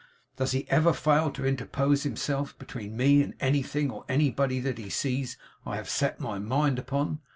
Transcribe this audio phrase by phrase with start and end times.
[0.35, 4.89] Does he ever fail to interpose himself between me and anything or anybody that he
[4.89, 7.19] sees I have set my mind upon?